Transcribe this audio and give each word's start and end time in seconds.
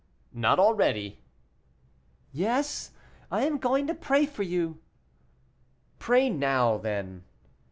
"Not 0.33 0.57
already." 0.57 1.21
"Yes, 2.33 2.89
I 3.29 3.45
am 3.45 3.59
going 3.59 3.85
to 3.85 3.93
pray 3.93 4.25
for 4.25 4.41
you." 4.41 4.79
"Pray 5.99 6.27
now, 6.27 6.79
then." 6.79 7.23